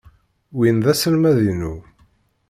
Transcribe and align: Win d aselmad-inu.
Win 0.55 0.77
d 0.83 0.87
aselmad-inu. 0.91 1.75